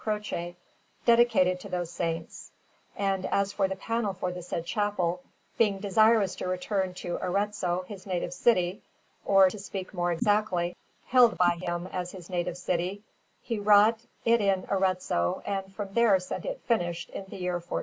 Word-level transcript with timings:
Croce, 0.03 0.55
dedicated 1.05 1.59
to 1.59 1.69
those 1.69 1.91
Saints; 1.91 2.51
and 2.97 3.23
as 3.27 3.53
for 3.53 3.67
the 3.67 3.75
panel 3.75 4.15
for 4.15 4.31
the 4.31 4.41
said 4.41 4.65
chapel, 4.65 5.21
being 5.59 5.77
desirous 5.77 6.35
to 6.37 6.47
return 6.47 6.95
to 6.95 7.19
Arezzo, 7.21 7.85
his 7.87 8.07
native 8.07 8.33
city, 8.33 8.81
or, 9.25 9.47
to 9.51 9.59
speak 9.59 9.93
more 9.93 10.11
exactly, 10.11 10.75
held 11.05 11.37
by 11.37 11.59
him 11.61 11.85
as 11.85 12.13
his 12.13 12.31
native 12.31 12.57
city, 12.57 13.03
he 13.43 13.59
wrought 13.59 13.99
it 14.25 14.41
in 14.41 14.65
Arezzo, 14.71 15.43
and 15.45 15.71
from 15.75 15.93
there 15.93 16.19
sent 16.19 16.45
it 16.45 16.59
finished 16.61 17.11
in 17.11 17.23
the 17.25 17.37
year 17.37 17.59
1400. 17.59 17.79